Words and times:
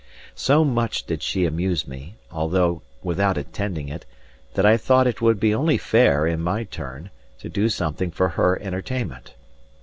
So 0.33 0.65
much 0.65 1.03
did 1.03 1.21
she 1.21 1.45
amuse 1.45 1.87
me, 1.87 2.15
although 2.31 2.81
without 3.03 3.37
intending 3.37 3.87
it, 3.87 4.03
that 4.55 4.65
I 4.65 4.75
thought 4.75 5.05
it 5.05 5.21
would 5.21 5.39
be 5.39 5.53
only 5.53 5.77
fair, 5.77 6.25
in 6.25 6.41
my 6.41 6.63
turn, 6.63 7.11
to 7.37 7.49
do 7.49 7.69
something 7.69 8.09
for 8.09 8.29
her 8.29 8.59
entertainment. 8.59 9.35